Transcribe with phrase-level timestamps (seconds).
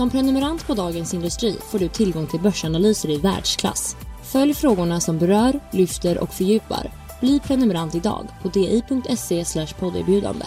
[0.00, 3.96] Som prenumerant på Dagens Industri får du tillgång till börsanalyser i världsklass.
[4.32, 6.90] Följ frågorna som berör, lyfter och fördjupar.
[7.20, 10.44] Bli prenumerant idag på di.se podderbjudande.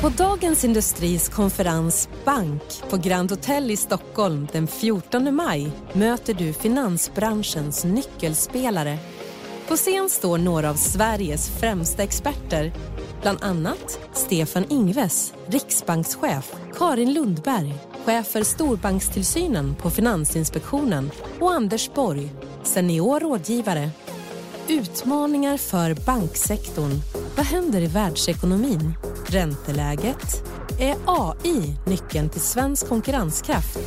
[0.00, 6.52] På Dagens Industris konferens Bank på Grand Hotel i Stockholm den 14 maj möter du
[6.52, 8.98] finansbranschens nyckelspelare.
[9.68, 12.72] På scen står några av Sveriges främsta experter
[13.22, 17.74] Bland annat Stefan Ingves, riksbankschef, Karin Lundberg,
[18.04, 23.90] chef för storbankstillsynen på Finansinspektionen och Anders Borg, senior rådgivare.
[24.68, 27.00] Utmaningar för banksektorn.
[27.36, 28.92] Vad händer i världsekonomin?
[29.26, 30.42] Ränteläget?
[30.80, 33.78] Är AI nyckeln till svensk konkurrenskraft?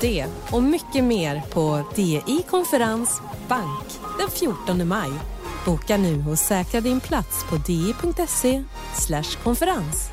[0.00, 5.10] Det och mycket mer på DI Konferens Bank den 14 maj
[5.66, 8.64] Boka nu och säkra din plats på di.se
[9.42, 10.10] konferens.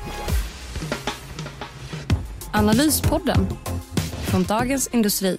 [2.52, 3.46] Analyspodden
[4.30, 5.38] från Dagens Industri.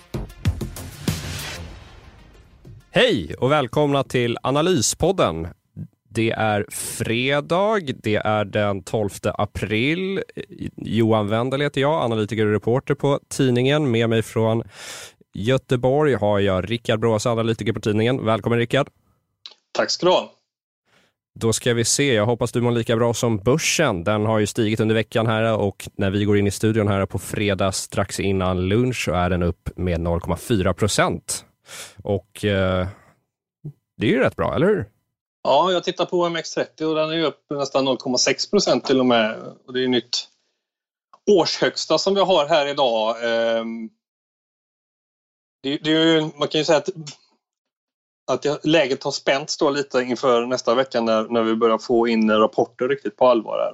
[2.91, 5.47] Hej och välkomna till Analyspodden.
[6.09, 10.21] Det är fredag, det är den 12 april.
[10.75, 13.91] Johan Wendel heter jag, analytiker och reporter på tidningen.
[13.91, 14.63] Med mig från
[15.39, 18.25] Göteborg har jag Rickard Brås, analytiker på tidningen.
[18.25, 18.89] Välkommen Rickard.
[19.71, 20.31] Tack ska du ha.
[21.39, 22.13] Då ska vi se.
[22.13, 24.03] Jag hoppas du mår lika bra som börsen.
[24.03, 27.05] Den har ju stigit under veckan här och när vi går in i studion här
[27.05, 31.45] på fredag strax innan lunch så är den upp med 0,4 procent.
[32.03, 32.87] Och eh,
[33.97, 34.89] det är ju rätt bra, eller hur?
[35.43, 39.35] Ja, jag tittar på OMX30 och den är upp nästan 0,6 procent till och med.
[39.67, 40.27] Och det är nytt
[41.31, 43.15] årshögsta som vi har här idag.
[43.23, 43.89] Ehm,
[45.63, 46.89] det, det är, man kan ju säga att
[48.31, 52.31] att läget har spänts då lite inför nästa vecka när, när vi börjar få in
[52.31, 53.59] rapporter riktigt på allvar.
[53.59, 53.73] Här.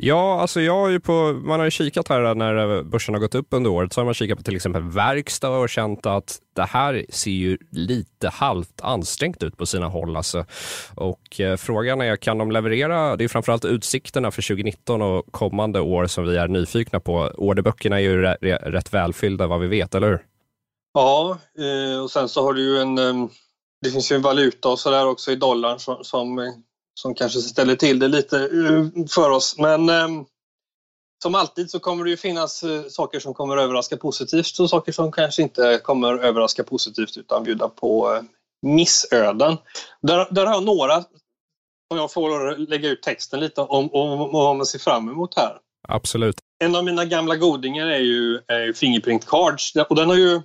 [0.00, 3.34] Ja, alltså jag har ju på, man har ju kikat här när börsen har gått
[3.34, 6.64] upp under året, så har man kikat på till exempel verkstad och känt att det
[6.64, 10.16] här ser ju lite halvt ansträngt ut på sina håll.
[10.16, 10.44] Alltså.
[10.94, 13.16] Och eh, frågan är, kan de leverera?
[13.16, 17.32] Det är framförallt utsikterna för 2019 och kommande år som vi är nyfikna på.
[17.34, 20.27] Orderböckerna är ju rätt välfyllda vad vi vet, eller hur?
[20.98, 23.28] Ja, eh, och sen så har du ju en ehm,
[23.80, 26.54] det finns ju en valuta och sådär också i dollarn som, som,
[27.00, 29.58] som, kanske ställer till det lite eh, för oss.
[29.58, 30.08] Men eh,
[31.22, 34.92] som alltid så kommer det ju finnas eh, saker som kommer överraska positivt och saker
[34.92, 38.22] som kanske inte kommer överraska positivt utan bjuda på eh,
[38.66, 39.56] missöden.
[40.02, 40.96] Där, där har jag några,
[41.90, 45.36] om jag får lägga ut texten lite om, om, om vad man ser fram emot
[45.36, 45.58] här.
[45.88, 46.36] Absolut.
[46.64, 50.40] En av mina gamla godingar är ju, är ju Fingerprint Cards och den har ju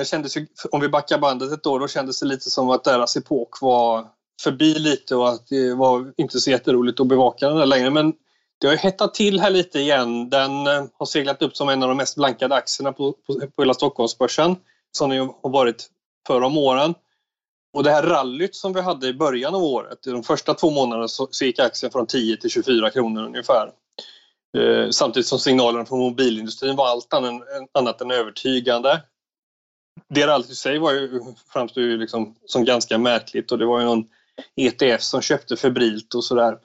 [0.00, 2.84] det kändes ju, om vi backar bandet ett år, då kändes det lite som att
[2.84, 4.08] deras epok var
[4.42, 7.90] förbi lite och att det var inte så jätteroligt att bevaka den där längre.
[7.90, 8.12] Men
[8.60, 10.30] det har ju hettat till här lite igen.
[10.30, 13.62] Den eh, har seglat upp som en av de mest blankade aktierna på, på, på
[13.62, 14.56] hela Stockholmsbörsen,
[14.92, 15.88] som den har varit
[16.26, 16.94] förr om åren.
[17.72, 21.08] Och det här rallyt som vi hade i början av året, de första två månaderna
[21.08, 23.72] så, så gick aktien från 10 till 24 kronor ungefär.
[24.58, 27.12] Eh, samtidigt som signalerna från mobilindustrin var allt
[27.74, 29.02] annat än övertygande
[30.08, 31.20] det rallyt i sig var ju,
[31.52, 34.04] framstod ju liksom som ganska märkligt och det var ju någon
[34.56, 36.58] ETF som köpte febrilt och sådär.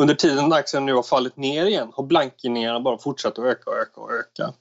[0.00, 3.70] Under tiden när aktien nu har fallit ner igen har blankningarna bara fortsatt att öka
[3.70, 4.52] och öka och öka.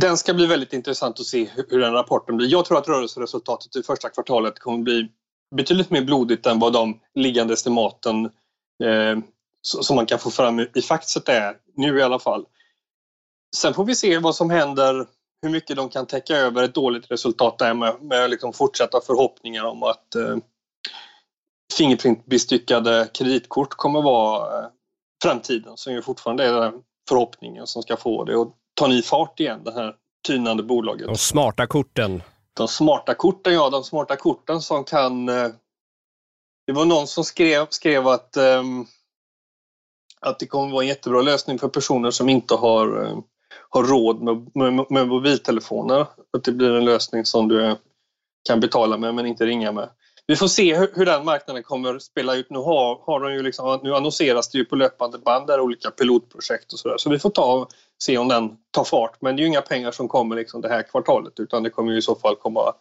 [0.00, 2.48] Den ska bli väldigt intressant att se hur den rapporten blir.
[2.48, 5.08] Jag tror att rörelseresultatet i första kvartalet kommer bli
[5.56, 8.24] betydligt mer blodigt än vad de liggande estimaten
[8.84, 9.18] eh,
[9.62, 12.46] som man kan få fram i faxet är nu i alla fall.
[13.56, 15.06] Sen får vi se vad som händer
[15.42, 19.64] hur mycket de kan täcka över ett dåligt resultat där med, med liksom fortsatta förhoppningar
[19.64, 20.36] om att eh,
[21.78, 24.68] Fingerprint-bestyckade kreditkort kommer vara eh,
[25.22, 29.40] framtiden som ju fortfarande är den förhoppningen som ska få det att ta ny fart
[29.40, 29.94] igen, det här
[30.26, 31.06] tynande bolaget.
[31.06, 32.22] De smarta korten.
[32.54, 33.70] De smarta korten, ja.
[33.70, 35.28] De smarta korten som kan...
[35.28, 35.48] Eh,
[36.66, 38.62] det var någon som skrev, skrev att, eh,
[40.20, 43.18] att det kommer vara en jättebra lösning för personer som inte har eh,
[43.68, 46.00] har råd med, med, med mobiltelefoner.
[46.32, 47.76] Att det blir en lösning som du
[48.48, 49.88] kan betala med men inte ringa med.
[50.26, 52.50] Vi får se hur, hur den marknaden kommer spela ut.
[52.50, 55.90] Nu, har, har de ju liksom, nu annonseras det ju på löpande band där olika
[55.90, 56.96] pilotprojekt och sådär.
[56.98, 57.68] Så vi får ta
[58.02, 59.16] se om den tar fart.
[59.20, 61.92] Men det är ju inga pengar som kommer liksom det här kvartalet utan det kommer
[61.92, 62.74] ju i så fall komma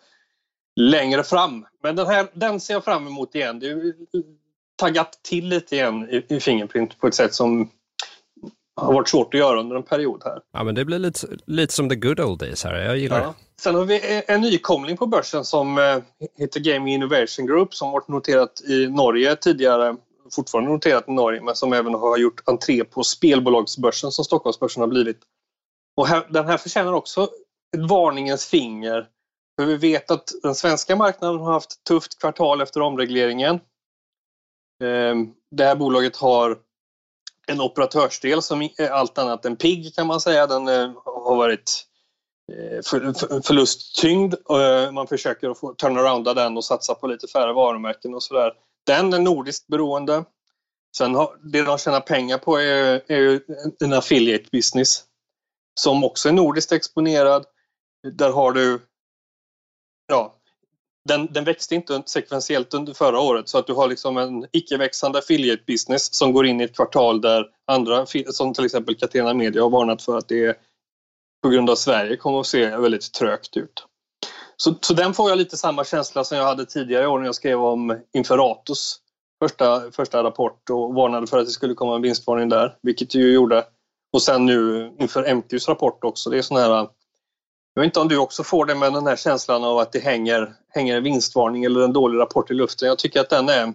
[0.80, 1.66] längre fram.
[1.84, 3.60] Men den här den ser jag fram emot igen.
[3.60, 3.94] Det är
[4.76, 7.70] taggat till lite igen i, i Fingerprint på ett sätt som
[8.82, 10.42] har varit svårt att göra under en period här.
[10.54, 12.76] Ja, men det blir lite, lite som the good old days här.
[12.76, 13.28] Jag gillar ja.
[13.28, 13.62] det.
[13.62, 15.98] Sen har vi en nykomling på börsen som eh,
[16.38, 19.96] heter Gaming Innovation Group som varit noterat i Norge tidigare,
[20.36, 24.88] fortfarande noterat i Norge, men som även har gjort entré på spelbolagsbörsen som Stockholmsbörsen har
[24.88, 25.20] blivit.
[25.98, 27.24] Och här, den här förtjänar också
[27.78, 29.08] ett varningens finger.
[29.60, 33.60] För vi vet att den svenska marknaden har haft tufft kvartal efter omregleringen.
[34.84, 36.58] Ehm, det här bolaget har
[37.48, 40.48] en operatörsdel som är allt annat än pigg kan man säga.
[40.48, 41.86] Den eh, har varit
[42.52, 42.82] eh,
[43.42, 44.34] förlusttyngd.
[44.34, 48.54] Eh, man försöker att få turnarounda den och satsa på lite färre varumärken och sådär.
[48.86, 50.24] Den är nordiskt beroende.
[50.98, 53.42] Sen har, det de tjänar pengar på är, är
[53.84, 55.04] en affiliate business
[55.80, 57.46] som också är nordiskt exponerad.
[58.14, 58.80] Där har du
[60.08, 60.37] ja,
[61.08, 65.20] den, den växte inte sekventiellt under förra året så att du har liksom en icke-växande
[65.20, 69.62] affiliate business som går in i ett kvartal där andra, som till exempel Catena Media
[69.62, 70.58] har varnat för att det
[71.44, 73.86] på grund av Sverige kommer att se väldigt trögt ut.
[74.58, 77.26] Så, så den får jag lite samma känsla som jag hade tidigare i år när
[77.26, 79.00] jag skrev om Inferatus
[79.44, 83.20] första, första rapport och varnade för att det skulle komma en vinstvarning där, vilket det
[83.20, 83.66] ju gjorde.
[84.14, 86.30] Och sen nu inför MQs rapport också.
[86.30, 86.88] Det är sådana här
[87.78, 90.00] jag vet inte om du också får det med den här känslan av att det
[90.00, 92.88] hänger, hänger en vinstvarning eller en dålig rapport i luften.
[92.88, 93.74] Jag tycker att den är...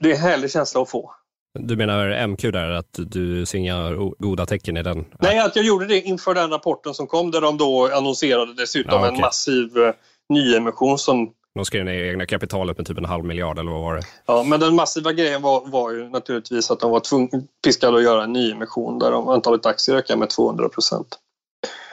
[0.00, 1.14] Det är en härlig känsla att få.
[1.58, 5.04] Du menar MQ där, att du ser inga goda tecken i den?
[5.20, 8.94] Nej, att jag gjorde det inför den rapporten som kom där de då annonserade dessutom
[8.94, 9.14] ja, okay.
[9.14, 9.92] en massiv uh,
[10.28, 13.96] nyemission som de skrev ner egna kapitalet med typ en halv miljard eller vad var
[13.96, 14.02] det?
[14.26, 17.30] Ja, men den massiva grejen var, var ju naturligtvis att de var tvung,
[17.64, 21.18] piskade att göra en nyemission där antalet aktier ökade med 200 procent.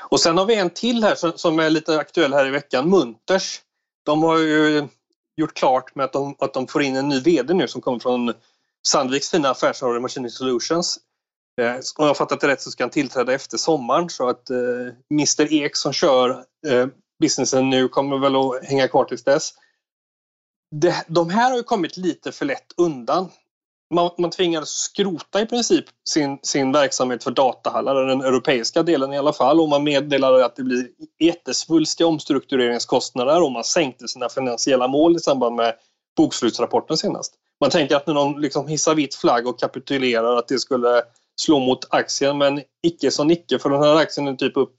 [0.10, 3.62] Och sen har vi en till här som är lite aktuell här i veckan, Munters.
[4.06, 4.88] De har ju
[5.38, 8.00] gjort klart med att de, att de får in en ny VD nu som kommer
[8.00, 8.34] från
[8.88, 11.00] Sandviks fina affärsområde Machining Solutions.
[11.62, 14.50] Eh, om jag har fattat det rätt så ska han tillträda efter sommaren så att
[14.50, 14.58] eh,
[15.12, 16.30] Mr Ek som kör
[16.68, 16.88] eh,
[17.20, 19.54] businessen nu kommer väl att hänga kvar tills dess.
[20.76, 23.30] Det, de här har ju kommit lite för lätt undan
[23.94, 29.18] man, man tvingades skrota i princip sin, sin verksamhet för datahallar, den europeiska delen i
[29.18, 29.60] alla fall.
[29.60, 30.88] Och man meddelade att det blir
[31.20, 35.74] jättesvulstiga omstruktureringskostnader och man sänkte sina finansiella mål i samband med
[36.18, 37.34] bokslutsrapporten senast.
[37.62, 41.04] Man tänker att när någon liksom hissar vitt flagg och kapitulerar att det skulle
[41.42, 44.76] slå mot aktien, men icke som icke, för den här aktien är typ upp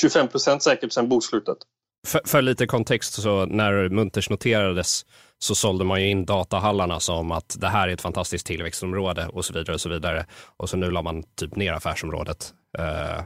[0.00, 1.58] 25 procent säkert sedan bokslutet.
[2.06, 5.06] För, för, lite kontext, så när Munters noterades
[5.42, 9.44] så sålde man ju in datahallarna som att det här är ett fantastiskt tillväxtområde och
[9.44, 9.74] så vidare.
[9.74, 10.26] Och så vidare.
[10.56, 12.54] Och så nu la man typ ner affärsområdet.
[12.78, 13.22] Eh,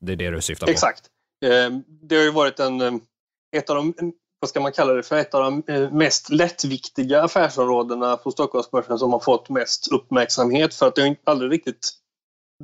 [0.00, 0.70] det är det du syftar på?
[0.70, 1.06] Exakt.
[1.44, 3.00] Ehm, det har ju varit en, ehm,
[3.56, 3.94] ett av de,
[4.40, 8.98] vad ska man kalla det för, ett av de eh, mest lättviktiga affärsområdena på Stockholmsbörsen
[8.98, 11.90] som har fått mest uppmärksamhet för att det har aldrig riktigt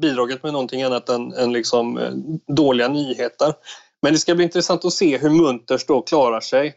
[0.01, 2.13] bidragit med någonting annat än, än liksom eh,
[2.55, 3.55] dåliga nyheter.
[4.03, 6.75] Men det ska bli intressant att se hur Munters då klarar sig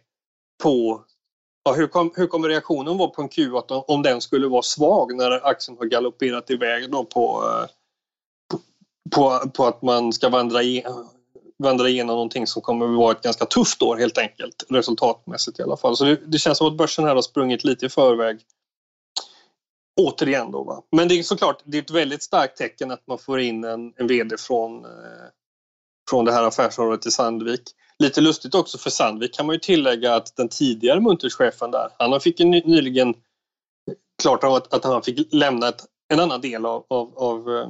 [0.63, 1.03] på
[1.69, 5.15] Ja, hur, kom, hur kommer reaktionen vara på en Q8 om den skulle vara svag
[5.15, 7.69] när aktien har galopperat iväg då på, eh,
[9.15, 10.59] på, på att man ska vandra,
[11.63, 15.63] vandra igenom någonting som kommer att vara ett ganska tufft år helt enkelt resultatmässigt i
[15.63, 15.97] alla fall.
[15.97, 18.39] Så det, det känns som att börsen här har sprungit lite i förväg
[20.01, 20.63] återigen då.
[20.63, 20.83] Va?
[20.91, 23.93] Men det är såklart det är ett väldigt starkt tecken att man får in en,
[23.97, 24.91] en VD från, eh,
[26.09, 27.63] från det här affärsområdet i Sandvik.
[28.03, 32.21] Lite lustigt också för Sandvik kan man ju tillägga att den tidigare Munterschefen där, han
[32.21, 33.13] fick ju nyligen
[34.21, 37.69] klart av att, att han fick lämna ett, en annan del av, av, av, eh,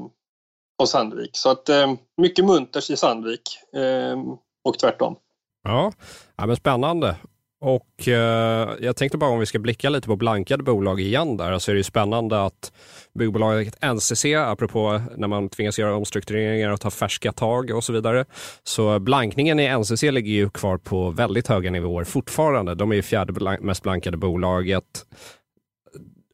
[0.82, 1.30] av Sandvik.
[1.34, 3.42] Så att eh, mycket Munters i Sandvik
[3.74, 4.20] eh,
[4.64, 5.16] och tvärtom.
[5.64, 5.92] Ja,
[6.36, 7.16] ja men spännande.
[7.62, 11.60] Och eh, jag tänkte bara om vi ska blicka lite på blankade bolag igen där,
[11.60, 12.72] så är det ju spännande att
[13.14, 18.26] byggbolaget NCC, apropå när man tvingas göra omstruktureringar och ta färska tag och så vidare.
[18.64, 22.76] Så blankningen i NCC ligger ju kvar på väldigt höga nivåer fortfarande.
[22.76, 25.06] De är ju fjärde blank mest blankade bolaget.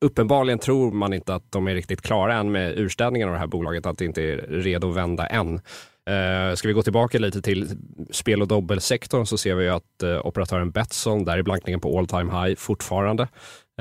[0.01, 3.48] Uppenbarligen tror man inte att de är riktigt klara än med urstädningen av det här
[3.48, 5.62] bolaget, att det inte är redo att vända än.
[6.09, 7.69] Eh, ska vi gå tillbaka lite till
[8.12, 12.07] spel och dobbelsektorn så ser vi att eh, operatören Betsson, där är blankningen på all
[12.07, 13.24] time high fortfarande.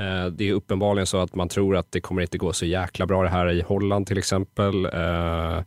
[0.01, 3.05] Eh, det är uppenbarligen så att man tror att det kommer inte gå så jäkla
[3.05, 5.63] bra det här i Holland till exempel eh,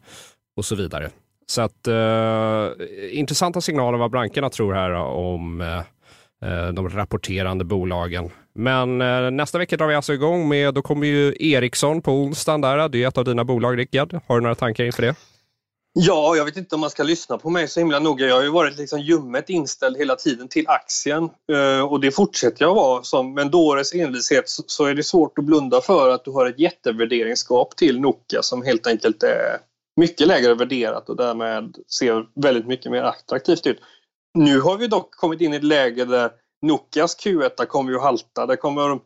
[0.57, 1.11] och så vidare.
[1.47, 2.69] Så att eh,
[3.19, 8.31] intressanta signaler vad bankerna tror här om eh, de rapporterande bolagen.
[8.55, 8.99] Men
[9.37, 12.89] nästa vecka drar vi alltså igång med, då kommer ju Ericsson på onsdagen där.
[12.89, 14.21] Det är ett av dina bolag Rickard.
[14.27, 15.15] Har du några tankar inför det?
[15.93, 18.27] Ja, jag vet inte om man ska lyssna på mig så himla noga.
[18.27, 22.65] Jag har ju varit liksom ljummet inställd hela tiden till aktien eh, och det fortsätter
[22.65, 23.03] jag vara.
[23.03, 26.47] Som, med en dåres envishet så är det svårt att blunda för att du har
[26.47, 29.59] ett jättevärderingsgap till Nokia som helt enkelt är
[30.01, 33.79] mycket lägre värderat och därmed ser väldigt mycket mer attraktivt ut.
[34.39, 36.31] Nu har vi dock kommit in i ett läge där
[36.67, 38.47] Nokias Q1 kommer ju halta.
[38.47, 38.99] Det, kommer,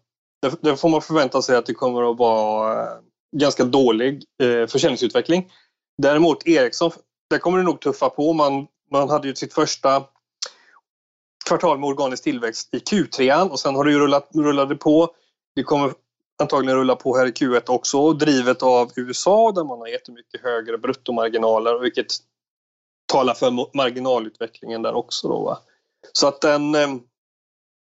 [0.61, 2.99] det får man förvänta sig att det kommer att vara eh,
[3.37, 5.51] ganska dålig eh, försäljningsutveckling.
[5.99, 6.91] Däremot Ericsson,
[7.31, 8.33] där kommer det nog tuffa på.
[8.33, 10.05] Man, man hade ju sitt första
[11.49, 15.15] kvartal med organisk tillväxt i Q3 och sen har det ju rullat rullade på.
[15.55, 15.93] Det kommer
[16.43, 20.79] antagligen rulla på här i Q1 också, drivet av USA där man har jättemycket högre
[20.79, 22.07] bruttomarginaler vilket
[23.13, 25.29] talar för marginalutvecklingen där också.
[25.29, 25.59] Då, va?
[26.13, 26.89] Så att den, eh,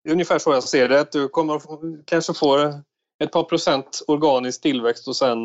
[0.08, 1.60] ungefär så jag ser det, att du kommer
[2.04, 2.72] kanske få
[3.24, 5.38] ett par procent organisk tillväxt och sen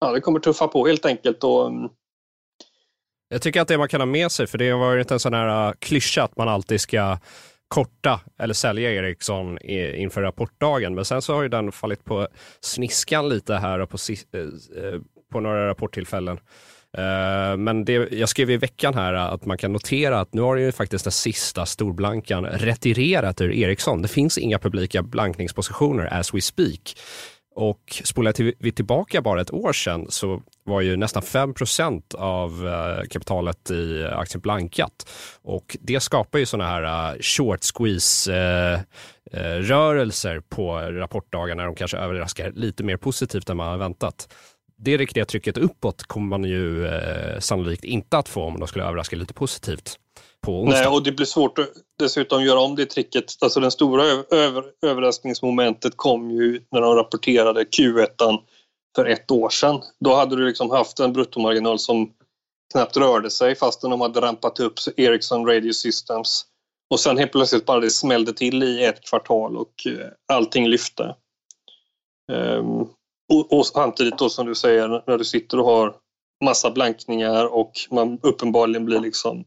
[0.00, 1.44] ja, det kommer tuffa på helt enkelt.
[1.44, 1.88] Och, mm.
[3.28, 5.34] jag tycker att det man kan ha med sig, för det har varit en sån
[5.34, 7.18] här äh, klyscha att man alltid ska
[7.68, 10.94] korta eller sälja Ericsson inför rapportdagen.
[10.94, 12.28] Men sen så har ju den fallit på
[12.60, 13.98] sniskan lite här på,
[14.32, 14.40] äh,
[14.84, 15.00] äh,
[15.32, 16.38] på några rapporttillfällen.
[17.58, 20.72] Men det, jag skrev i veckan här att man kan notera att nu har ju
[20.72, 24.02] faktiskt den sista storblankan retirerat ur Ericsson.
[24.02, 26.96] Det finns inga publika blankningspositioner as we speak.
[27.56, 33.08] Och spolar vi tillbaka bara ett år sedan så var ju nästan 5% av eh,
[33.08, 35.08] kapitalet i aktien blankat.
[35.42, 38.80] Och det skapar ju sådana här eh, short squeeze eh,
[39.60, 44.28] rörelser på rapportdagar när de kanske överraskar lite mer positivt än man har väntat.
[44.78, 46.90] Det riktiga trycket uppåt kommer man ju
[47.38, 49.98] sannolikt inte att få om de skulle överraska lite positivt
[50.46, 50.80] på onsdag.
[50.80, 53.24] Nej, och det blir svårt att dessutom göra om det tricket.
[53.40, 58.38] Alltså den stora över, överraskningsmomentet kom ju när de rapporterade Q1
[58.96, 59.82] för ett år sedan.
[60.00, 62.12] Då hade du liksom haft en bruttomarginal som
[62.72, 66.46] knappt rörde sig fastän de hade rampat upp Ericsson Radio Systems.
[66.90, 71.14] Och sen helt plötsligt bara det smällde till i ett kvartal och eh, allting lyfte.
[72.32, 72.80] Um,
[73.32, 75.94] och, och samtidigt då som du säger när du sitter och har
[76.44, 79.44] massa blankningar och man uppenbarligen blir liksom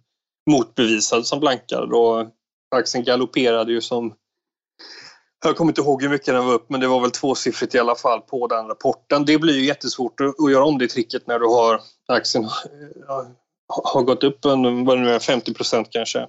[0.50, 2.28] motbevisad som blankar Då
[2.76, 4.14] aktien galopperade ju som
[5.46, 7.80] jag kommer inte ihåg hur mycket den var upp men det var väl tvåsiffrigt i
[7.80, 9.26] alla fall på den rapporten.
[9.26, 12.46] Det blir ju jättesvårt att göra om det tricket när du har aktien
[13.68, 16.20] har gått upp en, vad det nu är, 50 procent kanske.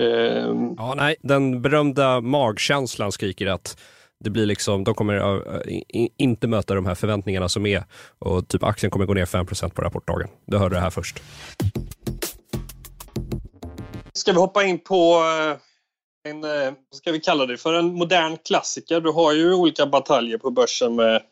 [0.00, 0.74] Ehm.
[0.76, 3.80] Ja, nej, den berömda magkänslan skriker att
[4.24, 5.62] det blir liksom, de kommer
[6.18, 7.84] inte möta de här förväntningarna som är
[8.18, 10.28] och typ aktien kommer gå ner 5% på rapportdagen.
[10.46, 11.22] Du hörde det här först.
[14.20, 15.56] Ska vi hoppa in på eh,
[16.30, 19.00] en, eh, vad ska vi kalla det för, en modern klassiker.
[19.00, 21.22] Du har ju olika bataljer på börsen med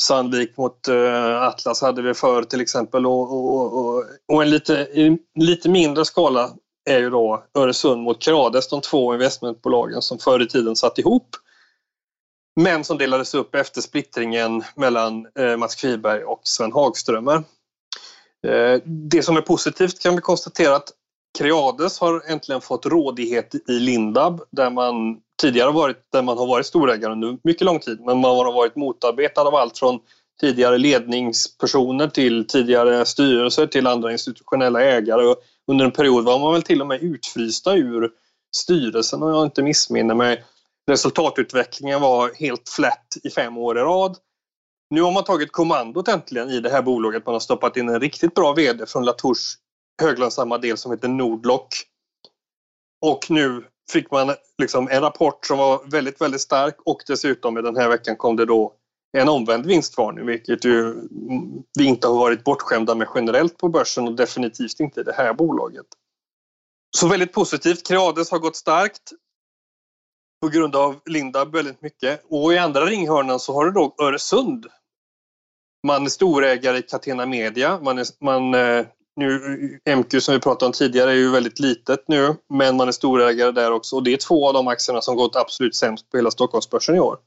[0.00, 4.88] Sandvik mot eh, Atlas hade vi förr till exempel och, och, och, och en lite,
[5.34, 6.50] lite mindre skala
[6.90, 11.36] är ju då Öresund mot Krades, de två investmentbolagen som förr i tiden satt ihop
[12.60, 15.26] men som delades upp efter splittringen mellan
[15.58, 17.42] Mats Kviberg och Sven Hagströmer.
[18.84, 20.92] Det som är positivt kan vi konstatera att
[21.38, 24.94] Creades har äntligen fått rådighet i Lindab där man
[25.40, 28.76] tidigare varit, där man har varit storägare under mycket lång tid men man har varit
[28.76, 30.00] motarbetad av allt från
[30.40, 35.26] tidigare ledningspersoner till tidigare styrelser till andra institutionella ägare.
[35.26, 35.36] Och
[35.66, 38.10] under en period var man väl till och med utfrysta ur
[38.56, 40.44] styrelsen om jag inte missminner mig.
[40.90, 44.16] Resultatutvecklingen var helt flat i fem år i rad.
[44.90, 47.26] Nu har man tagit kommandot äntligen i det här bolaget.
[47.26, 49.56] Man har stoppat in en riktigt bra VD från Latours
[50.02, 51.68] höglönsamma del som heter Nordlock.
[53.02, 57.62] Och nu fick man liksom en rapport som var väldigt, väldigt stark och dessutom i
[57.62, 58.74] den här veckan kom det då
[59.16, 60.94] en omvänd vinstvarning vilket ju
[61.78, 65.32] vi inte har varit bortskämda med generellt på börsen och definitivt inte i det här
[65.34, 65.86] bolaget.
[66.96, 67.88] Så väldigt positivt.
[67.88, 69.12] Creades har gått starkt
[70.42, 72.24] på grund av Lindab väldigt mycket.
[72.28, 74.66] Och i andra ringhörnan så har du då Öresund.
[75.86, 77.80] Man är storägare i Catena Media.
[77.80, 78.86] Man, är, man eh,
[79.16, 82.92] nu, MQ som vi pratade om tidigare är ju väldigt litet nu, men man är
[82.92, 83.96] storägare där också.
[83.96, 87.00] Och det är två av de aktierna som gått absolut sämst på hela Stockholmsbörsen i
[87.00, 87.18] år.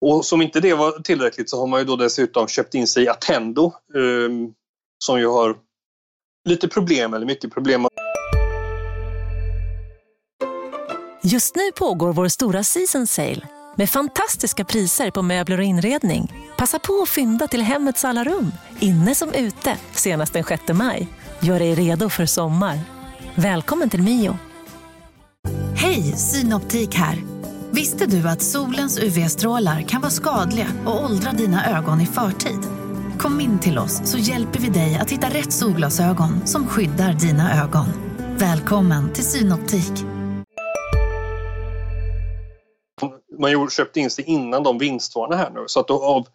[0.00, 3.04] Och som inte det var tillräckligt så har man ju då dessutom köpt in sig
[3.04, 4.30] i Attendo eh,
[5.04, 5.56] som ju har
[6.48, 7.86] lite problem, eller mycket problem.
[11.22, 16.32] Just nu pågår vår stora season sale med fantastiska priser på möbler och inredning.
[16.58, 21.08] Passa på att fynda till hemmets alla rum, inne som ute, senast den 6 maj.
[21.40, 22.80] Gör dig redo för sommar.
[23.34, 24.38] Välkommen till Mio.
[25.76, 27.18] Hej, Synoptik här.
[27.70, 32.60] Visste du att solens UV-strålar kan vara skadliga och åldra dina ögon i förtid?
[33.18, 37.62] Kom in till oss så hjälper vi dig att hitta rätt solglasögon som skyddar dina
[37.62, 37.86] ögon.
[38.38, 40.09] Välkommen till Synoptik.
[43.40, 45.64] Man köpte in sig innan de vinstvarna här nu.
[45.66, 46.26] Så att av,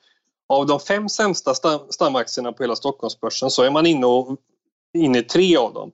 [0.50, 4.38] av de fem sämsta stam, stamaktierna på hela Stockholmsbörsen så är man inne, och,
[4.97, 5.91] inne i tre av dem.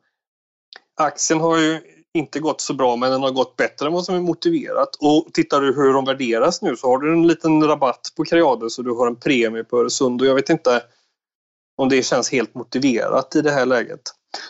[0.96, 1.82] Aktien har ju
[2.14, 4.96] inte gått så bra men den har gått bättre än vad som är motiverat.
[5.00, 8.78] Och tittar du hur de värderas nu så har du en liten rabatt på Creades
[8.78, 10.84] och du har en premie på Öresund och jag vet inte
[11.78, 14.02] om det känns helt motiverat i det här läget.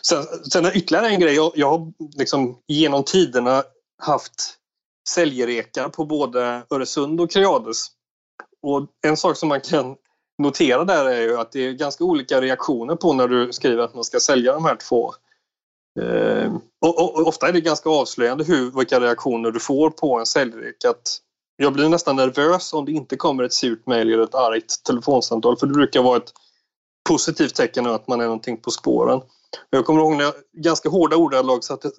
[0.02, 1.36] Sen, sen ytterligare en grej.
[1.36, 3.64] Jag, jag har liksom genom tiderna
[3.98, 4.58] haft
[5.10, 7.88] säljrekar på både Öresund och Creades.
[8.62, 9.96] Och en sak som man kan
[10.38, 13.94] notera där är ju att det är ganska olika reaktioner på när du skriver att
[13.94, 15.14] man ska sälja de här två
[16.00, 20.20] Eh, och, och, och, ofta är det ganska avslöjande hur, vilka reaktioner du får på
[20.20, 20.86] en säljrek.
[20.86, 21.18] Att
[21.58, 25.58] jag blir nästan nervös om det inte kommer ett surt mejl eller ett argt telefonsamtal
[25.58, 26.34] för det brukar vara ett
[27.10, 29.22] positivt tecken att man är någonting på spåren.
[29.70, 31.94] Jag kommer ihåg när jag, ganska hårda ordalag så att jag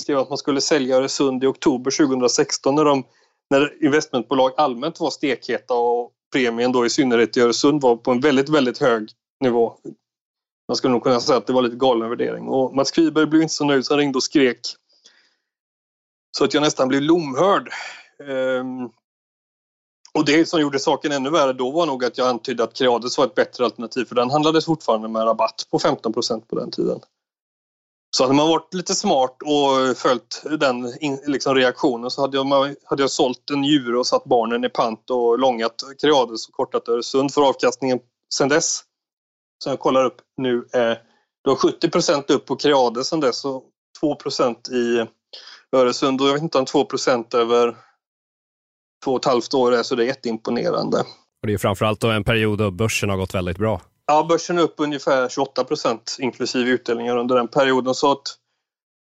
[0.00, 3.04] skrev att man skulle sälja Öresund i oktober 2016 när, de,
[3.50, 8.20] när investmentbolag allmänt var stekheta och premien då i synnerhet i Öresund var på en
[8.20, 9.08] väldigt, väldigt hög
[9.40, 9.76] nivå.
[10.68, 12.48] Man skulle nog kunna säga att det var lite galen värdering.
[12.48, 14.60] Och Mats Kviberg blev inte så nöjd så han ringde och skrek.
[16.38, 17.68] Så att jag nästan blev lomhörd.
[18.28, 18.90] Um,
[20.14, 23.18] och det som gjorde saken ännu värre då var nog att jag antydde att Creades
[23.18, 27.00] var ett bättre alternativ för den handlades fortfarande med rabatt på 15% på den tiden.
[28.16, 30.92] Så hade man varit lite smart och följt den
[31.26, 35.10] liksom, reaktionen så hade jag, hade jag sålt en djur och satt barnen i pant
[35.10, 37.98] och långat Creades och kortat Öresund för avkastningen
[38.34, 38.82] sen dess
[39.62, 41.02] som jag kollar upp nu är
[41.44, 43.64] du 70% upp på Creades sen dess och
[44.02, 45.06] 2% i
[45.76, 47.76] Öresund och jag vet inte om 2% över
[49.04, 50.98] två och ett halvt år är så det är jätteimponerande.
[51.42, 53.80] Och det är framförallt en period då börsen har gått väldigt bra.
[54.06, 58.38] Ja, börsen är upp ungefär 28% inklusive utdelningar under den perioden så att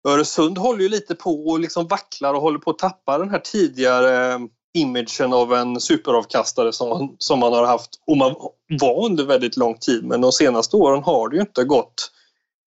[0.07, 3.39] Öresund håller ju lite på och liksom vacklar och håller på att tappa den här
[3.39, 4.39] tidigare
[4.73, 8.35] imagen av en superavkastare som man, som man har haft och man
[8.81, 12.11] var under väldigt lång tid men de senaste åren har det ju inte gått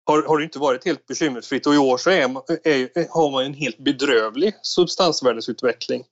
[0.08, 2.22] har, har det inte varit helt bekymmersfritt och i år så är,
[2.68, 6.04] är, har man en helt bedrövlig substansvärdesutveckling.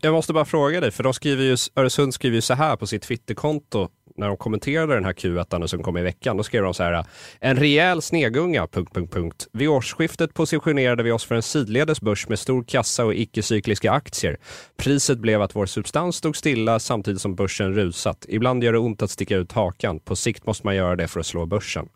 [0.00, 2.86] Jag måste bara fråga dig, för de skriver ju, Öresund skriver ju så här på
[2.86, 6.36] sitt Twitterkonto när de kommenterade den här Q1 som kom i veckan.
[6.36, 7.06] Då skrev de så här,
[7.40, 9.48] en rejäl snegunga, punkt, punkt, punkt.
[9.52, 14.36] Vid årsskiftet positionerade vi oss för en sidledes börs med stor kassa och icke-cykliska aktier.
[14.76, 18.26] Priset blev att vår substans stod stilla samtidigt som börsen rusat.
[18.28, 20.00] Ibland gör det ont att sticka ut hakan.
[20.00, 21.88] På sikt måste man göra det för att slå börsen.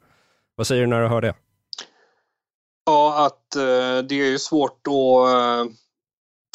[0.56, 1.34] Vad säger du när du hör det?
[2.86, 5.72] Ja, att eh, det är svårt att eh,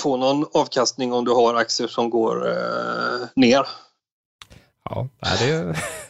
[0.05, 3.67] få någon avkastning om du har aktier som går eh, ner.
[4.89, 5.07] Ja,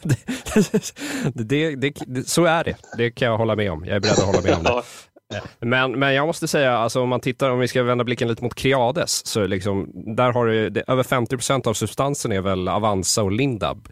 [0.02, 0.20] det,
[1.34, 2.76] det, det, det, så är det.
[2.96, 3.84] Det kan jag hålla med om.
[3.84, 4.82] Jag är beredd att hålla med om det.
[5.60, 8.44] Men, men jag måste säga, alltså, om man tittar, om vi ska vända blicken lite
[8.44, 12.68] mot Creades, så liksom, där har du, det, över 50 procent av substansen är väl
[12.68, 13.88] Avanza och Lindab.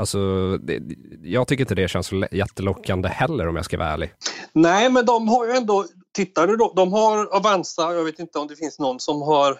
[0.00, 0.18] Alltså,
[0.56, 0.82] det,
[1.22, 4.12] jag tycker inte det känns jättelockande heller om jag ska vara ärlig.
[4.52, 8.38] Nej, men de har ju ändå, tittar du då, de har Avanza, jag vet inte
[8.38, 9.58] om det finns någon som har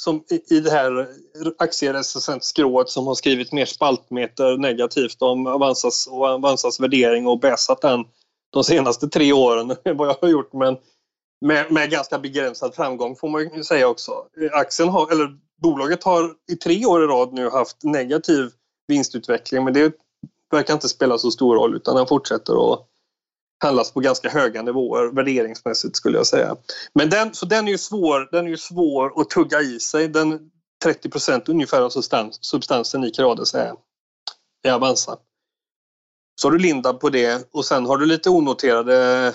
[0.00, 1.08] som i det här
[1.58, 8.04] aktierecensentskrået som har skrivit mer spaltmeter negativt om Avanzas och Avanzas värdering och bäsat den
[8.52, 10.76] de senaste tre åren vad jag har gjort men
[11.40, 14.12] med, med ganska begränsad framgång får man ju säga också.
[14.52, 15.28] Aktien har, eller
[15.62, 18.50] bolaget har i tre år i rad nu haft negativ
[18.88, 19.92] vinstutveckling men det
[20.50, 22.88] verkar inte spela så stor roll utan den fortsätter att
[23.64, 26.56] handlas på ganska höga nivåer värderingsmässigt skulle jag säga.
[26.94, 30.08] Men den, så den är ju svår, den är ju svår att tugga i sig.
[30.08, 30.50] Den
[30.84, 33.72] 30% ungefär av substans, substansen i Creades är,
[34.62, 35.16] är Avanza.
[36.40, 39.34] Så har du Lindab på det och sen har du lite onoterade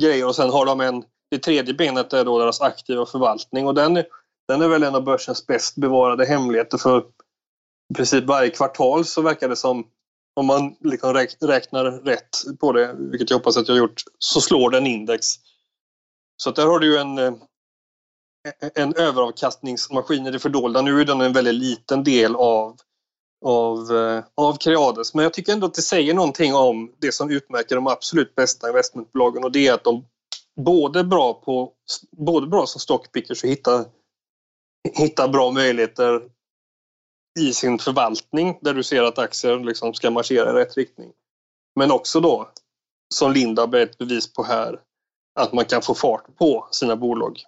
[0.00, 3.74] grejer och sen har de en, det tredje benet är då deras aktiva förvaltning och
[3.74, 3.94] den,
[4.48, 7.04] den är väl en av börsens bäst bevarade hemligheter för
[7.90, 9.86] i princip varje kvartal så verkar det som
[10.36, 14.40] om man liksom räknar rätt på det, vilket jag hoppas att jag har gjort, så
[14.40, 15.26] slår den index.
[16.36, 17.34] Så där har du ju en, eh,
[18.74, 20.82] en överavkastningsmaskin i det fördolda.
[20.82, 22.76] Nu är den en väldigt liten del av,
[23.44, 25.14] av, eh, av Creades.
[25.14, 28.68] Men jag tycker ändå att det säger någonting om det som utmärker de absolut bästa
[28.68, 30.04] investmentbolagen och det är att de
[30.56, 31.72] både är bra, på,
[32.10, 33.84] både bra som stockpickers och hitta,
[34.94, 36.22] hittar bra möjligheter
[37.40, 41.12] i sin förvaltning där du ser att aktier liksom ska marschera i rätt riktning.
[41.76, 42.50] Men också då,
[43.14, 44.80] som Linda är ett bevis på här,
[45.40, 47.38] att man kan få fart på sina bolag.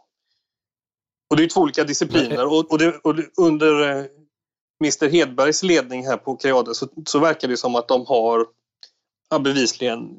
[1.31, 4.05] Och det är två olika discipliner och, och, det, och det, under, eh,
[4.81, 8.47] Mr Hedbergs ledning här på Creade så, så verkar det som att de har
[9.31, 10.17] ja, bevisligen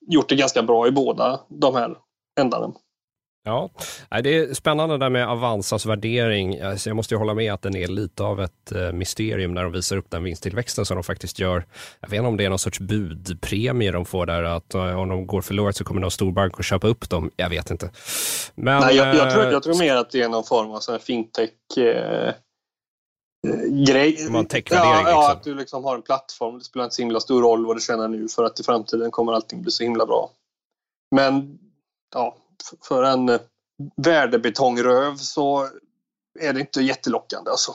[0.00, 1.98] gjort det ganska bra i båda de här
[2.40, 2.72] ändarna.
[3.46, 3.70] Ja,
[4.22, 6.60] det är spännande där med Avanzas värdering.
[6.60, 9.62] Alltså, jag måste ju hålla med att den är lite av ett eh, mysterium när
[9.62, 11.66] de visar upp den vinsttillväxten som de faktiskt gör.
[12.00, 15.08] Jag vet inte om det är någon sorts budpremie de får där, att eh, om
[15.08, 17.30] de går förlorat så kommer någon storbank att köpa upp dem.
[17.36, 17.90] Jag vet inte.
[18.54, 20.98] Men, Nej, jag, jag, tror, jag tror mer att det är någon form av sån
[20.98, 22.34] fintech eh,
[23.86, 24.28] grej.
[24.30, 25.20] Man ja, ja, liksom.
[25.20, 26.58] att du liksom har en plattform.
[26.58, 29.10] Det spelar inte så himla stor roll vad du tjänar nu för att i framtiden
[29.10, 30.30] kommer allting bli så himla bra.
[31.14, 31.58] Men
[32.14, 32.36] ja,
[32.82, 33.40] för en eh,
[33.96, 35.68] värdebetongröv så
[36.40, 37.74] är det inte jättelockande alltså.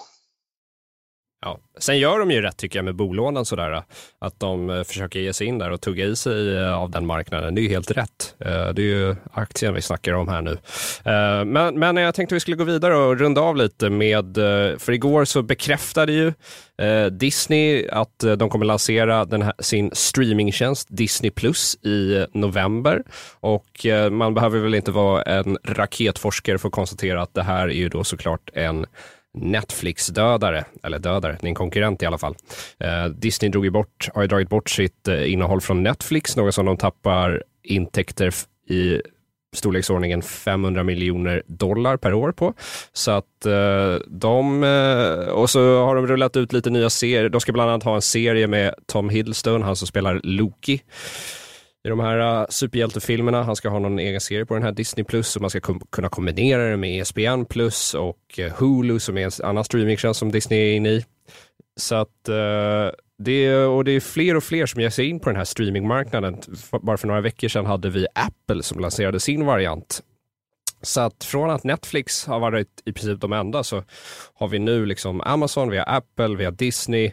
[1.42, 1.60] Ja.
[1.80, 3.84] Sen gör de ju rätt tycker jag med bolånen sådär,
[4.20, 7.06] att de eh, försöker ge sig in där och tugga i sig eh, av den
[7.06, 7.56] marknaden.
[7.56, 8.36] Det är ju helt rätt.
[8.40, 10.58] Eh, det är ju aktien vi snackar om här nu.
[11.46, 14.36] Men, men jag tänkte vi skulle gå vidare och runda av lite med,
[14.80, 16.34] för igår så bekräftade ju
[17.12, 23.04] Disney att de kommer lansera den här, sin streamingtjänst Disney Plus i november.
[23.40, 27.74] Och man behöver väl inte vara en raketforskare för att konstatera att det här är
[27.74, 28.86] ju då såklart en
[29.34, 32.36] Netflix-dödare, eller dödare, det är en konkurrent i alla fall.
[32.80, 36.56] Eh, Disney drog ju bort, har ju dragit bort sitt eh, innehåll från Netflix, något
[36.56, 38.34] som de tappar intäkter
[38.70, 39.02] i
[39.56, 42.54] storleksordningen 500 miljoner dollar per år på.
[42.94, 47.30] Så att eh, de, eh, och så har de rullat ut lite nya serier.
[47.30, 50.82] De ska bland annat ha en serie med Tom Hiddleston, han som spelar Loki
[51.84, 53.44] i de här uh, superhjältefilmerna.
[53.44, 55.80] Han ska ha någon egen serie på den här Disney Plus och man ska kom
[55.90, 60.32] kunna kombinera det med ESPN Plus och uh, Hulu som är en annan streamingtjänst som
[60.32, 61.06] Disney är inne i.
[61.76, 65.30] Så att uh, det, och det är fler och fler som ger sig in på
[65.30, 66.42] den här streamingmarknaden.
[66.82, 70.02] Bara för några veckor sedan hade vi Apple som lanserade sin variant.
[70.82, 73.84] Så att från att Netflix har varit i princip de enda så
[74.34, 77.12] har vi nu liksom Amazon, vi har Apple, vi har Disney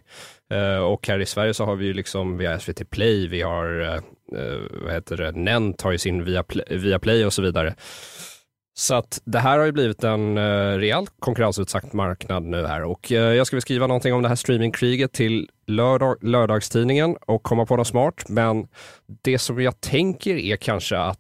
[0.51, 3.43] Eh, och här i Sverige så har vi ju liksom, vi har SVT Play, vi
[3.43, 3.95] har eh,
[4.41, 6.25] eh, vad heter det, Nent har ju sin
[6.69, 7.75] Viaplay, och så vidare.
[8.75, 13.11] Så att det här har ju blivit en eh, rejält konkurrensutsatt marknad nu här och
[13.11, 17.77] jag ska väl skriva någonting om det här streamingkriget till lördag, lördagstidningen och komma på
[17.77, 18.25] något smart.
[18.29, 18.69] Men
[19.23, 21.19] det som jag tänker är kanske att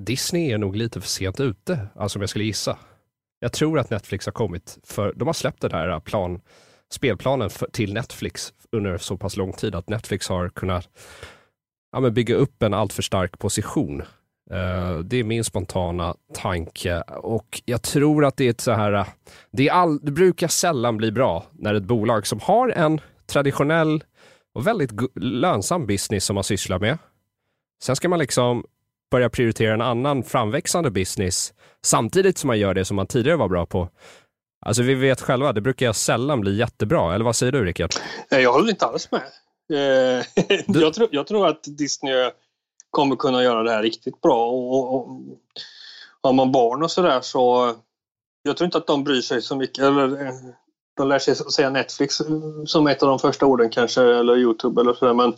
[0.00, 2.78] Disney är nog lite för sent ute, alltså om jag skulle gissa.
[3.40, 6.40] Jag tror att Netflix har kommit för, de har släppt det där plan,
[6.92, 10.88] spelplanen för, till Netflix under så pass lång tid att Netflix har kunnat
[11.92, 14.02] ja, men bygga upp en alltför stark position.
[14.52, 19.06] Uh, det är min spontana tanke och jag tror att det är ett så här,
[19.50, 24.04] det, är all, det brukar sällan bli bra när ett bolag som har en traditionell
[24.54, 26.98] och väldigt lönsam business som man sysslar med.
[27.82, 28.64] Sen ska man liksom
[29.10, 33.48] börja prioritera en annan framväxande business samtidigt som man gör det som man tidigare var
[33.48, 33.88] bra på.
[34.66, 37.14] Alltså vi vet själva, det brukar sällan bli jättebra.
[37.14, 37.90] Eller vad säger du Rickard?
[38.28, 39.22] Jag håller inte alls med.
[39.72, 40.24] Eh,
[40.80, 42.30] jag, tror, jag tror att Disney
[42.90, 44.50] kommer kunna göra det här riktigt bra.
[44.50, 45.08] Och, och,
[46.22, 47.74] har man barn och sådär så
[48.42, 49.84] jag tror inte att de bryr sig så mycket.
[49.84, 50.32] Eller,
[50.96, 52.20] de lär sig säga Netflix
[52.66, 55.14] som ett av de första orden kanske, eller Youtube eller sådär.
[55.14, 55.34] Men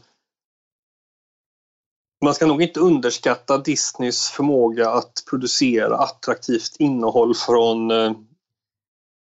[2.25, 7.91] man ska nog inte underskatta Disneys förmåga att producera attraktivt innehåll från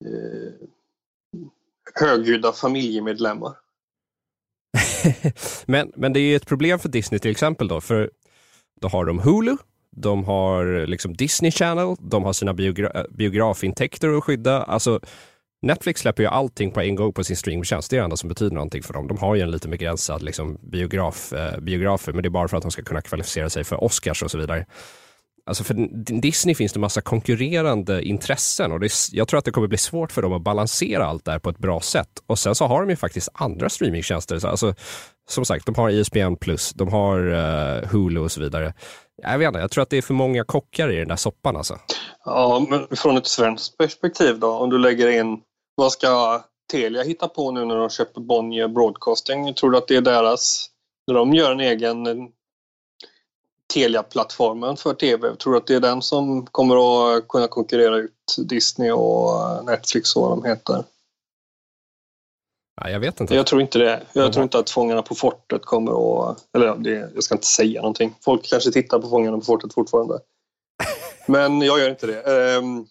[0.05, 0.67] eh,
[1.95, 3.53] högljudda familjemedlemmar.
[5.65, 8.11] men, men det är ju ett problem för Disney till exempel då, för
[8.81, 9.57] då har de Hulu,
[9.95, 14.63] de har eh, liksom Disney Channel, de har sina biogra eh, biografintäkter att skydda.
[14.63, 14.99] Alltså,
[15.61, 17.89] Netflix släpper ju allting på en gång på sin streamingtjänst.
[17.89, 19.07] Det är det enda som betyder någonting för dem.
[19.07, 22.57] De har ju en lite begränsad liksom, biograf, eh, biografer, men det är bara för
[22.57, 24.65] att de ska kunna kvalificera sig för Oscars och så vidare.
[25.45, 25.73] Alltså för
[26.21, 30.11] Disney finns det massa konkurrerande intressen och det, jag tror att det kommer bli svårt
[30.11, 32.09] för dem att balansera allt det här på ett bra sätt.
[32.27, 34.45] Och sen så har de ju faktiskt andra streamingtjänster.
[34.45, 34.75] Alltså,
[35.29, 36.37] som sagt, de har ISBN+,
[36.75, 38.73] de har uh, Hulu och så vidare.
[39.21, 41.57] Jag vet inte, jag tror att det är för många kockar i den där soppan
[41.57, 41.79] alltså.
[42.25, 45.39] Ja, men från ett svenskt perspektiv då, om du lägger in,
[45.75, 49.53] vad ska Telia hitta på nu när de köper Bonnier Broadcasting?
[49.53, 50.69] Tror du att det är deras,
[51.07, 52.03] när de gör en egen
[53.73, 55.35] Telia-plattformen för tv.
[55.35, 56.75] Tror du att det är den som kommer
[57.15, 60.83] att kunna konkurrera ut Disney och Netflix och vad de heter?
[62.81, 63.35] Ja, jag vet inte.
[63.35, 64.03] Jag tror inte det.
[64.13, 66.37] Jag tror inte att Fångarna på fortet kommer att...
[66.55, 68.15] Eller det, jag ska inte säga någonting.
[68.21, 70.19] Folk kanske tittar på Fångarna på fortet fortfarande.
[71.27, 72.23] Men jag gör inte det.
[72.57, 72.87] Um,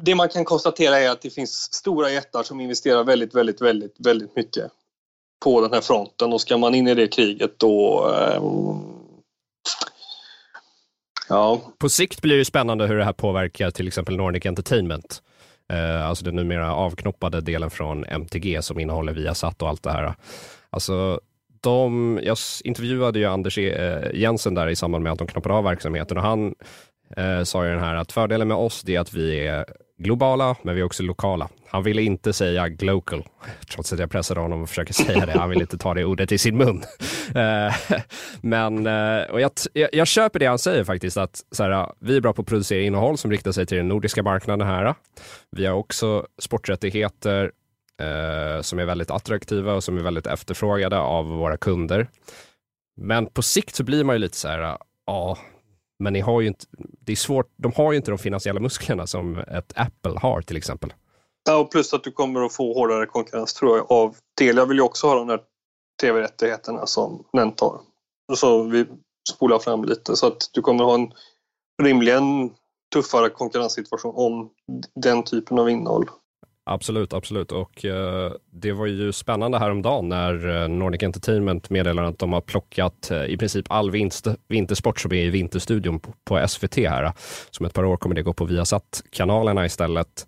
[0.00, 3.96] det man kan konstatera är att det finns stora jättar som investerar väldigt, väldigt, väldigt,
[3.98, 4.70] väldigt mycket
[5.44, 9.01] på den här fronten och ska man in i det kriget då um,
[11.32, 11.60] Ja.
[11.78, 15.22] På sikt blir det spännande hur det här påverkar till exempel Nordic Entertainment.
[15.72, 20.14] Eh, alltså den numera avknoppade delen från MTG som innehåller Viasat och allt det här.
[20.70, 21.20] Alltså
[21.60, 25.54] de, jag intervjuade ju Anders e- eh, Jensen där i samband med att de knoppade
[25.54, 26.54] av verksamheten och han
[27.16, 29.64] eh, sa ju den här att fördelen med oss är att vi är
[30.02, 31.48] globala, men vi är också lokala.
[31.68, 33.24] Han ville inte säga global,
[33.72, 35.38] trots att jag pressade honom och försöker säga det.
[35.38, 36.82] Han ville inte ta det ordet i sin mun.
[37.34, 37.74] Eh,
[38.40, 42.16] men eh, och jag, jag, jag, köper det han säger faktiskt, att så här, vi
[42.16, 44.94] är bra på att producera innehåll som riktar sig till den nordiska marknaden här.
[45.50, 47.52] Vi har också sporträttigheter
[48.00, 52.08] eh, som är väldigt attraktiva och som är väldigt efterfrågade av våra kunder.
[52.96, 55.38] Men på sikt så blir man ju lite så här, ja,
[56.02, 56.64] men ni har ju inte,
[57.00, 60.56] det är svårt, de har ju inte de finansiella musklerna som ett Apple har till
[60.56, 60.92] exempel.
[61.44, 64.76] Ja, och plus att du kommer att få hårdare konkurrens tror jag av Telia vill
[64.76, 65.40] ju också ha de där
[66.00, 67.80] tv-rättigheterna som Nent har.
[68.34, 68.86] Så vi
[69.30, 71.12] spolar fram lite så att du kommer att ha en
[71.82, 72.50] rimligen
[72.94, 74.50] tuffare konkurrenssituation om
[74.94, 76.10] den typen av innehåll.
[76.64, 77.52] Absolut, absolut.
[77.52, 82.40] Och eh, det var ju spännande häromdagen när eh, Nordic Entertainment meddelade att de har
[82.40, 83.90] plockat eh, i princip all
[84.48, 87.12] vintersport som är i Vinterstudion på, på SVT här.
[87.50, 90.26] Som ett par år kommer det gå på Viasat-kanalerna istället.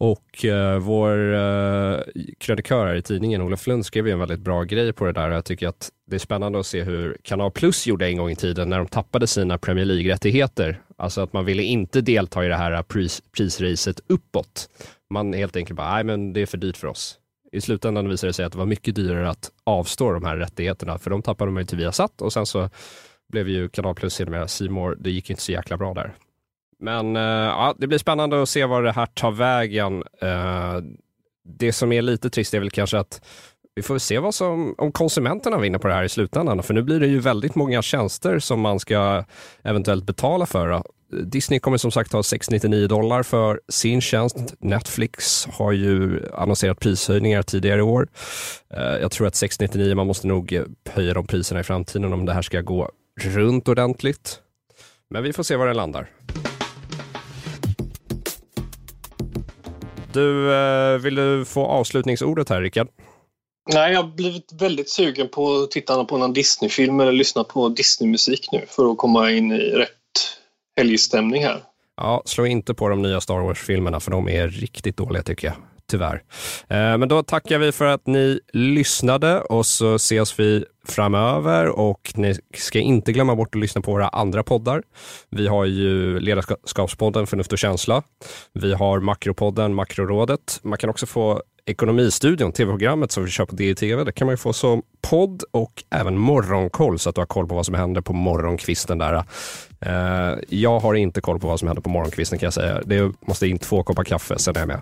[0.00, 2.00] Och eh, vår eh,
[2.38, 5.30] krönikör här i tidningen, Olof Lund, skrev ju en väldigt bra grej på det där.
[5.30, 8.36] Jag tycker att det är spännande att se hur Kanal Plus gjorde en gång i
[8.36, 10.80] tiden när de tappade sina Premier League-rättigheter.
[10.96, 14.68] Alltså att man ville inte delta i det här pris, prisracet uppåt.
[15.10, 17.18] Man helt enkelt bara, nej men det är för dyrt för oss.
[17.52, 20.98] I slutändan visade det sig att det var mycket dyrare att avstå de här rättigheterna,
[20.98, 22.70] för de tappade man ju till Viasat och sen så
[23.32, 24.96] blev ju Kanal Plus sedermera Simor.
[25.00, 26.14] Det gick inte så jäkla bra där.
[26.84, 30.04] Men eh, ja, det blir spännande att se var det här tar vägen.
[30.20, 30.76] Eh,
[31.58, 33.20] det som är lite trist är väl kanske att
[33.74, 36.62] vi får se vad som, om konsumenterna vinner på det här i slutändan.
[36.62, 39.24] För nu blir det ju väldigt många tjänster som man ska
[39.62, 40.82] eventuellt betala för.
[41.22, 44.54] Disney kommer som sagt ha 699 dollar för sin tjänst.
[44.58, 48.08] Netflix har ju annonserat prishöjningar tidigare i år.
[48.74, 52.32] Eh, jag tror att 699, man måste nog höja de priserna i framtiden om det
[52.32, 54.40] här ska gå runt ordentligt.
[55.10, 56.10] Men vi får se var det landar.
[60.14, 62.88] Du, eh, vill du få avslutningsordet här, Rickard?
[63.72, 67.68] Nej, jag har blivit väldigt sugen på att titta på någon Disney-film eller lyssna på
[67.68, 69.88] Disney-musik nu för att komma in i rätt
[70.76, 71.62] helgstämning här.
[71.96, 75.56] Ja, slå inte på de nya Star Wars-filmerna för de är riktigt dåliga tycker jag.
[75.90, 76.22] Tyvärr.
[76.68, 82.12] Eh, men då tackar vi för att ni lyssnade och så ses vi framöver och
[82.14, 84.82] ni ska inte glömma bort att lyssna på våra andra poddar.
[85.30, 88.02] Vi har ju Ledarskapspodden Förnuft och känsla.
[88.52, 90.60] Vi har Makropodden Makrorådet.
[90.62, 94.04] Man kan också få Ekonomistudion, tv-programmet som vi kör på DTV.
[94.04, 97.48] Det kan man ju få som podd och även Morgonkoll så att du har koll
[97.48, 99.24] på vad som händer på morgonkvisten där.
[99.80, 102.80] Eh, jag har inte koll på vad som händer på morgonkvisten kan jag säga.
[102.84, 104.80] Det måste in två koppar kaffe, sen är jag med.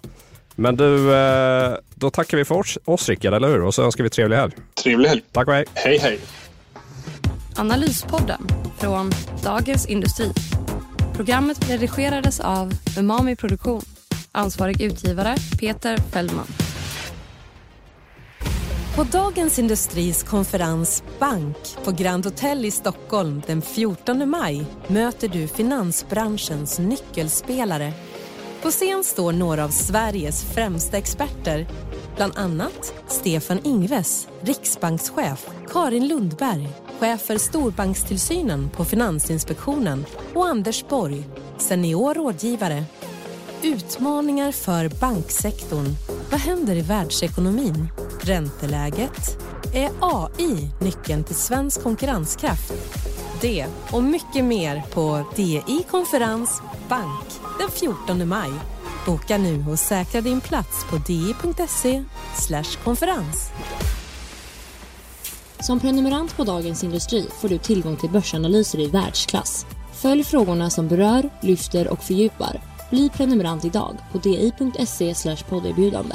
[0.57, 3.63] Men du, uh, då tackar vi för oss, oss Rickard, eller hur?
[3.63, 4.53] Och så önskar vi trevlig helg.
[4.75, 5.23] Trevlig helg.
[5.33, 5.65] Tack och hej.
[5.75, 6.19] Hej, hej.
[7.57, 9.11] Analyspodden från
[9.45, 10.33] Dagens Industri.
[11.17, 13.83] Programmet redigerades av Umami Produktion.
[14.33, 16.47] Ansvarig utgivare Peter Fellman.
[18.97, 25.49] På Dagens Industris konferens Bank på Grand Hotel i Stockholm den 14 maj möter du
[25.49, 27.93] finansbranschens nyckelspelare.
[28.63, 31.67] På scen står några av Sveriges främsta experter.
[32.17, 41.25] Bland annat Stefan Ingves, riksbankschef, Karin Lundberg, chef för storbankstillsynen på Finansinspektionen och Anders Borg,
[41.59, 42.85] senior rådgivare.
[43.63, 45.87] Utmaningar för banksektorn.
[46.31, 47.89] Vad händer i världsekonomin?
[48.21, 49.39] Ränteläget?
[49.75, 52.73] Är AI nyckeln till svensk konkurrenskraft?
[53.41, 57.25] Det och mycket mer på DI Konferens Bank
[57.61, 58.51] den 14 maj.
[59.07, 62.05] Boka nu och säkra din plats på di.se
[62.85, 63.51] konferens.
[65.61, 69.67] Som prenumerant på Dagens Industri får du tillgång till börsanalyser i världsklass.
[69.93, 72.61] Följ frågorna som berör, lyfter och fördjupar.
[72.91, 76.15] Bli prenumerant idag på di.se podderbjudande.